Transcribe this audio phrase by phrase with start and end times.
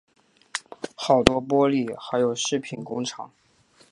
[0.95, 3.31] 好多玻璃还有饰品工厂